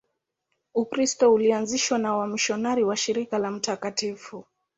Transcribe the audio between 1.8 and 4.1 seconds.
na wamisionari wa Shirika la Mt.